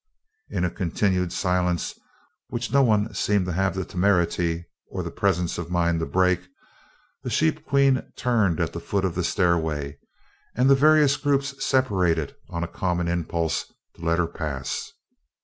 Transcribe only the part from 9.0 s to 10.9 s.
of the stairway, and the